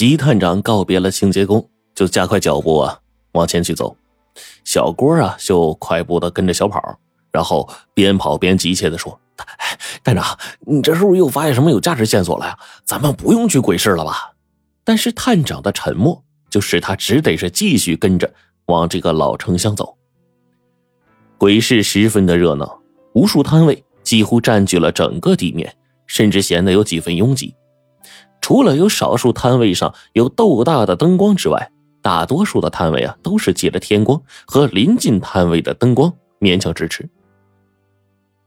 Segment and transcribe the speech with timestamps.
[0.00, 2.98] 吉探长告别了清洁工，就加快脚步啊
[3.32, 3.94] 往前去走。
[4.64, 6.98] 小郭啊就快步的跟着小跑，
[7.30, 9.20] 然后边跑边急切的说
[10.02, 12.58] ：“探长，你这是不是又发现什么有价值线索了呀？
[12.82, 14.32] 咱们不用去鬼市了吧？”
[14.84, 18.32] 但是探长的沉默就使他只得是继续跟着
[18.68, 19.98] 往这个老城乡走。
[21.36, 22.80] 鬼市十分的热闹，
[23.12, 25.76] 无数摊位几乎占据了整个地面，
[26.06, 27.54] 甚至显得有几分拥挤。
[28.50, 31.70] 除了有少数摊位上有豆大的灯光之外，
[32.02, 37.08] 大多数的摊位啊都是借着天光和临近摊位的灯光勉强支持。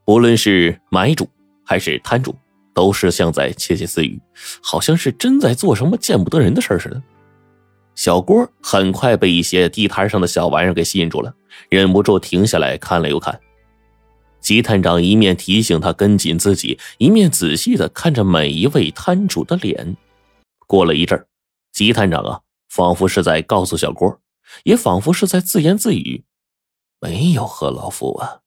[0.06, 1.26] 无论是买主
[1.64, 2.36] 还是摊主，
[2.74, 4.20] 都是像在窃窃私语，
[4.62, 7.02] 好像是真在做什么见不得人的事似的。
[7.96, 11.34] 小郭很快被一些地摊上的小玩意儿给吸引住了，
[11.70, 13.40] 忍不住停下来看了又看。
[14.44, 19.96] 吉探长一面提醒他跟紧自己，一面仔细的看着每一位摊主的脸。
[20.68, 21.26] 过了一阵
[21.72, 24.20] 吉探长啊，仿佛是在告诉小郭，
[24.66, 26.26] 也仿佛是在自言自语
[27.00, 28.42] ：“没有何老夫啊，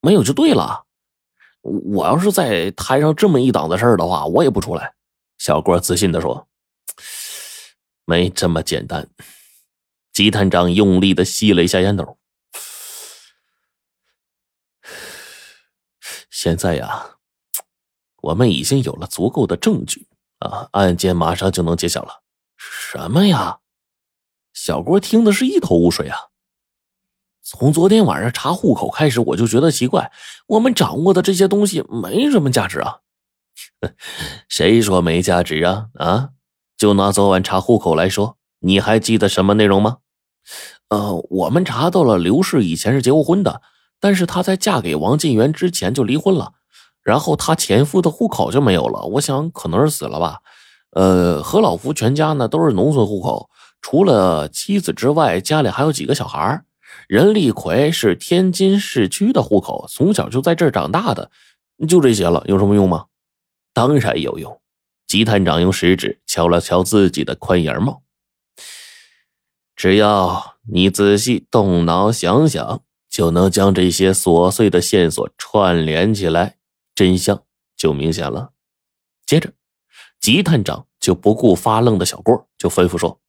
[0.00, 0.86] 没有就对了。
[1.62, 4.94] 我要是在摊上这么一档子事儿的话，我也不出来。”
[5.38, 6.48] 小郭自信的说
[8.04, 9.08] ：“没这么简单。”
[10.12, 12.18] 吉探长用力的吸了一下烟斗。
[16.42, 17.18] 现在呀，
[18.20, 20.08] 我们已经有了足够的证据
[20.40, 22.24] 啊，案件马上就能揭晓了。
[22.56, 23.60] 什么呀？
[24.52, 26.18] 小郭听的是一头雾水啊。
[27.42, 30.10] 从昨天晚上查户口开始，我就觉得奇怪，
[30.48, 32.98] 我们掌握的这些东西没什么价值啊。
[34.48, 35.90] 谁说没价值啊？
[35.94, 36.30] 啊，
[36.76, 39.98] 就拿昨晚查户口来说，你还记得什么内容吗？
[40.88, 43.62] 呃，我们查到了刘氏以前是结过婚的。
[44.02, 46.54] 但是她在嫁给王进元之前就离婚了，
[47.04, 49.02] 然后她前夫的户口就没有了。
[49.04, 50.40] 我想可能是死了吧。
[50.90, 53.48] 呃，何老福全家呢都是农村户口，
[53.80, 56.64] 除了妻子之外，家里还有几个小孩。
[57.06, 61.30] 任立奎是天津市区的户口，从小就在这儿长大的。
[61.88, 63.06] 就这些了，有什么用吗？
[63.72, 64.60] 当然有用。
[65.06, 68.02] 吉探长用食指敲了敲自己的宽檐帽，
[69.76, 72.82] 只要你仔细动脑想想。
[73.12, 76.56] 就能将这些琐碎的线索串联起来，
[76.94, 77.42] 真相
[77.76, 78.52] 就明显了。
[79.26, 79.52] 接着，
[80.18, 83.20] 吉探长就不顾发愣的小郭，就吩咐说：“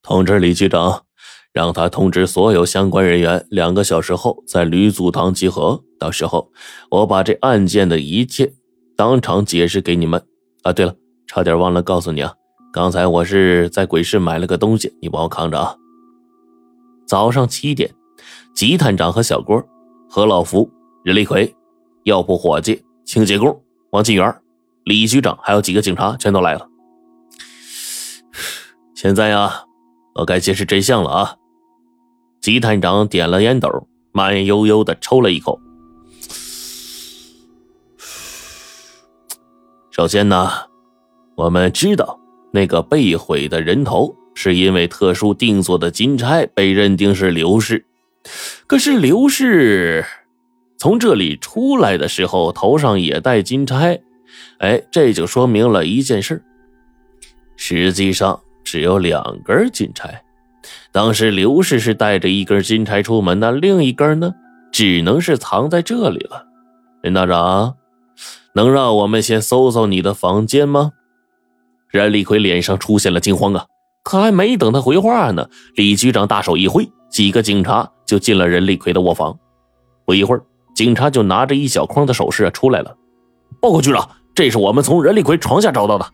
[0.00, 1.04] 通知李局长，
[1.52, 5.84] 让他通知所有相关人员，两个小时后在吕祖堂集合。
[6.00, 6.50] 到时候，
[6.90, 8.54] 我把这案件的一切
[8.96, 10.26] 当场解释给你们。
[10.62, 10.96] 啊，对了，
[11.26, 12.34] 差点忘了告诉你啊，
[12.72, 15.76] 刚才我是在鬼市买了个东西，你帮我扛着啊。
[17.06, 17.94] 早上七点。”
[18.54, 19.62] 吉探长和小郭、
[20.08, 20.70] 何老福、
[21.02, 21.54] 任立奎、
[22.04, 24.34] 药铺伙计、清洁工王进元、
[24.84, 26.68] 李局长，还有几个警察全都来了。
[28.94, 29.64] 现在呀，
[30.14, 31.36] 我该揭示真相了啊！
[32.40, 35.58] 吉探长点了烟斗，慢悠悠的抽了一口。
[39.90, 40.50] 首先呢，
[41.36, 42.20] 我们知道
[42.52, 47.84] 那个被毁的人头是因为特殊定做的金钗被认定是刘氏。
[48.66, 50.04] 可是刘氏
[50.78, 54.00] 从这里出来的时候，头上也戴金钗，
[54.58, 56.42] 哎，这就说明了一件事：
[57.56, 60.22] 实际上只有两根金钗。
[60.92, 64.32] 当时刘氏是带着一根金钗出门，那另一根呢，
[64.72, 66.46] 只能是藏在这里了。
[67.02, 67.74] 任道长，
[68.54, 70.92] 能让我们先搜搜你的房间吗？
[71.88, 73.66] 任立奎脸上出现了惊慌啊！
[74.04, 77.90] 可还没等他回话呢，李局长大手一挥，几个警察。
[78.12, 79.34] 就进了任立奎的卧房，
[80.04, 80.42] 不一会儿，
[80.74, 82.94] 警察就拿着一小筐的首饰出来了。
[83.58, 86.06] 报告局长，这是我们从任立奎床下找到的。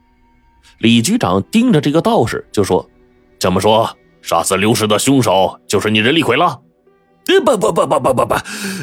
[0.79, 2.89] 李局长盯着这个道士就说
[3.37, 3.91] ：“这么说，
[4.23, 6.61] 杀死刘氏的凶手就是你任立奎了
[7.27, 8.35] ？”“不不不不不不不，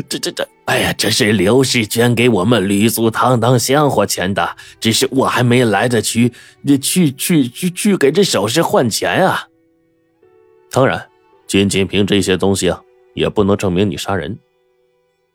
[0.10, 6.34] 这这这，哎呀，这是刘氏捐给我们吕祖堂当香火钱的，只是我还没来得及
[6.82, 9.48] 去去去去给这首饰换钱啊。
[10.70, 11.08] 当然，
[11.48, 12.82] 仅仅凭这些东西啊。”
[13.16, 14.38] 也不能证明你杀人，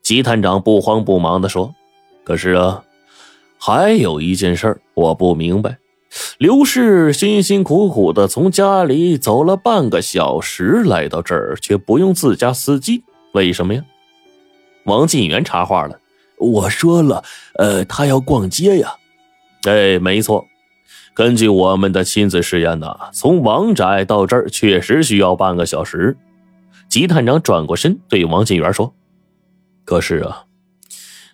[0.03, 1.75] 吉探长不慌不忙地说
[2.23, 2.85] ：“可是啊，
[3.59, 5.79] 还有一件事我不明白，
[6.39, 13.83] 刘氏辛辛苦苦的从家里走了半个小时来到这儿，却不用自家司机，为什么呀？”
[14.85, 15.99] 王进元插话了
[16.39, 17.25] ：“我说了，
[17.55, 18.95] 呃，他要逛街呀。”
[19.65, 20.47] 哎，没错，
[21.15, 26.17] 根据我们的亲自试验呢，从王宅到这儿确实需要半个小时。
[26.91, 28.93] 吉探长转过身对王进元说
[29.87, 30.47] ：“可是啊，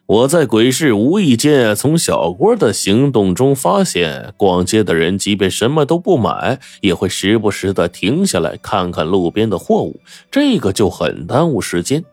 [0.05, 9.99] 我在鬼市无意间从小郭的行动中发现，逛街的人即便什么都不买，也会时不时的停下来看看路边的货物，
[10.31, 12.05] 这个就很耽误时间。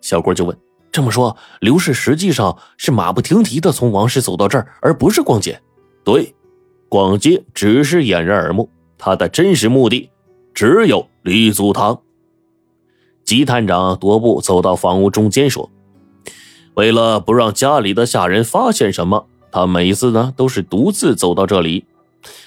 [0.00, 0.58] 小郭就问
[0.90, 5.58] ：“这么说，刘氏实际上是马不停蹄的从王氏走到这儿，而不是逛街
[6.04, 6.34] ？”“对，
[6.88, 8.68] 逛街只是掩人耳目，
[8.98, 10.10] 他的真实目的
[10.52, 11.96] 只有李祖堂。”
[13.24, 15.70] 吉探长踱步走到房屋中间说。
[16.74, 21.84] 为了不让家里的下人发现什么，他每次呢都是独自走到这里。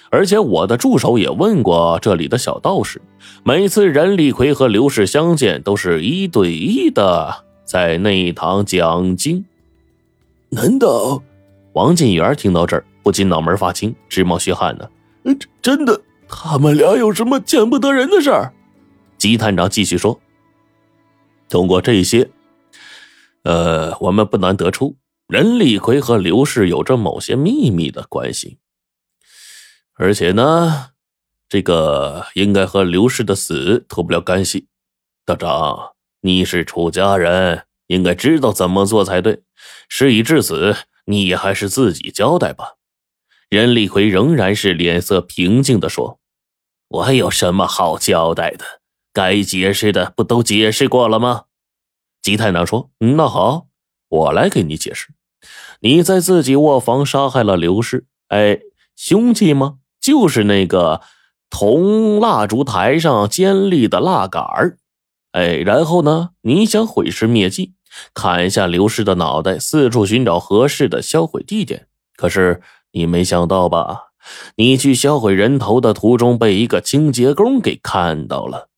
[0.10, 3.02] 而且我的助手也问过这里的小道士，
[3.44, 9.46] 每次任立奎和刘氏相见，都是一对一的在内堂讲经。
[10.50, 11.22] 难道？
[11.74, 14.88] 王进元听到这儿，不禁脑门发青，直冒虚汗呢。
[15.24, 18.54] 真真的，他们俩有什么见不得人的事儿？
[19.18, 20.20] 吉探长继续说
[21.50, 22.30] ：“通过这些。”
[23.44, 24.98] 呃，我们不难得出，
[25.28, 28.58] 任立奎和刘氏有着某些秘密的关系，
[29.94, 30.90] 而且呢，
[31.48, 34.68] 这个应该和刘氏的死脱不了干系。
[35.26, 39.44] 道长，你是出家人，应该知道怎么做才对。
[39.88, 42.74] 事已至此，你还是自己交代吧。
[43.50, 46.20] 任立奎仍然是脸色平静的说
[46.90, 48.77] ：“我有什么好交代的？
[49.18, 51.46] 该解释的不都解释过了吗？”
[52.22, 53.68] 吉太郎说：“那好，
[54.10, 55.08] 我来给你解释。
[55.80, 58.60] 你在自己卧房杀害了刘氏，哎，
[58.96, 59.78] 凶器吗？
[60.00, 61.02] 就是那个
[61.50, 64.78] 铜蜡烛台上尖利的蜡杆儿，
[65.32, 67.74] 哎，然后呢，你想毁尸灭迹，
[68.14, 71.88] 砍下刘氏的脑袋，四处寻找合适的销毁地点。
[72.16, 72.62] 可是
[72.92, 74.12] 你没想到吧？
[74.56, 78.70] 你去销毁人头的途中，被一个清洁工给看到了。”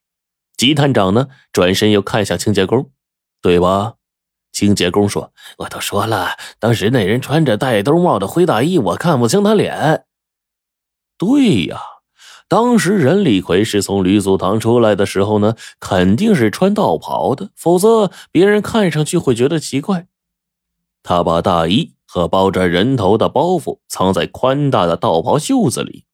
[0.60, 2.92] 吉探长呢，转身又看向清洁工。
[3.42, 3.94] 对吧？
[4.52, 10.04] 清洁工说：“我都说了，当时那人穿着戴兜帽的灰大衣，我看不清他脸。”
[11.18, 11.80] 对呀，
[12.50, 20.08] 当时任立奎是从吕祖堂出来的时候呢，肯定是穿道袍的，否则别人看上去会觉得奇怪。
[21.02, 26.06] 他把大衣和包着人头的包袱藏在宽大的道袍袖子里，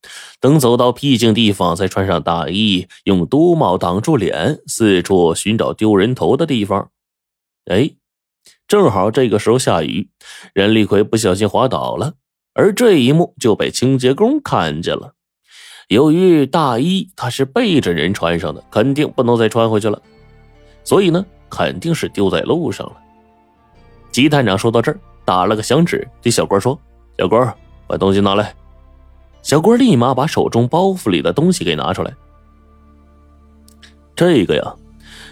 [0.41, 6.89] 等走到僻静地方，再穿上大衣，用兜帽挡住脸，四处寻找丢人头的地方。
[7.71, 7.91] 哎，
[8.67, 10.09] 正好这个时候下雨，
[10.53, 12.15] 任立奎不小心滑倒了，
[12.53, 15.13] 而这一幕就被清洁工看见了。
[15.87, 20.01] 由于大衣他是背着人穿上的，肯定不能再穿回去了，
[20.83, 22.97] 所以呢，肯定是丢在路上了。
[24.11, 26.79] 吉探长说到这儿，打了个响指，对小郭说
[27.17, 27.53] ：“小郭，
[27.87, 28.53] 把东西拿来。”
[29.41, 32.15] 小郭立马把手中包袱里的东西给拿出来。
[34.15, 34.75] 这个呀，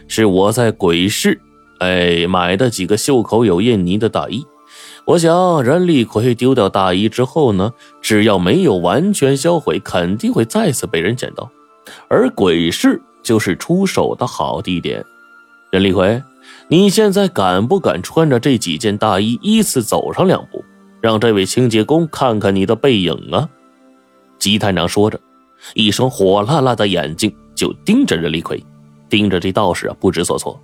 [0.07, 1.39] 是我在鬼市。
[1.79, 4.45] 哎，买的几个袖口有印泥的大衣，
[5.05, 11.49] 我想任立奎丢掉大衣之后呢，只要没有完全销毁，肯定会再次被人捡到，
[12.07, 15.03] 而鬼市就是出手的好地点。
[15.71, 16.21] 任立奎，
[16.67, 20.63] 你现在敢不敢穿着这几件大衣依次走上两步，
[21.01, 23.49] 让这位清洁工看看你的背影啊？
[24.39, 25.19] 吉探长说着，
[25.73, 28.63] 一双火辣辣的眼睛就盯着任立奎，
[29.09, 30.59] 盯着这道士啊，不知所措。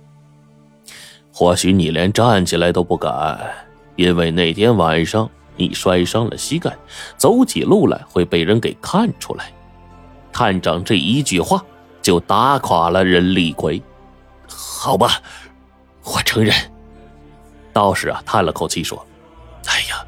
[1.32, 3.38] 或许你连站起来都不敢，
[3.96, 6.76] 因为那天晚上你摔伤了膝盖，
[7.16, 9.52] 走起路来会被人给看出来。
[10.32, 11.64] 探长这一句话
[12.02, 13.80] 就打垮了任立奎。
[14.48, 15.20] 好吧，
[16.12, 16.54] 我承认。
[17.72, 19.06] 道士啊，叹了口气说
[19.66, 20.04] ：“哎呀，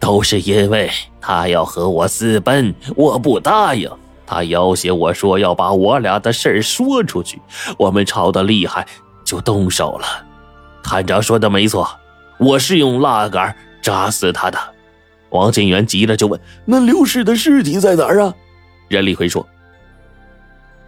[0.00, 0.90] 都是因为
[1.20, 3.90] 他要和我私奔，我不答应。
[4.26, 7.40] 他要挟我说要把我俩的事说出去，
[7.78, 8.86] 我们吵得厉害，
[9.24, 10.06] 就动手了。”
[10.82, 11.88] 探长说的没错，
[12.38, 14.58] 我是用蜡杆扎死他的。
[15.30, 18.32] 王金元急了，就问：“那刘氏的尸体在哪儿啊？”
[18.88, 19.46] 任立奎说：“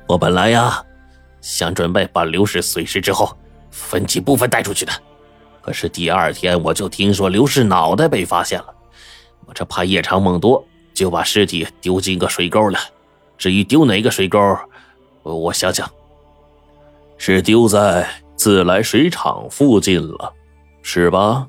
[0.06, 0.82] 我本来呀，
[1.40, 3.36] 想准备把刘氏碎尸之后
[3.70, 4.92] 分几部分带出去的，
[5.60, 8.74] 可是第二天我就听说刘氏脑袋被发现了，
[9.46, 12.78] 我这怕夜长梦多，就把尸体丢进个水沟了。
[13.36, 14.38] 至于丢哪个水沟，
[15.22, 15.90] 我想想，
[17.16, 18.08] 是丢在……”
[18.38, 20.32] 自来水厂附近了，
[20.80, 21.44] 是吧？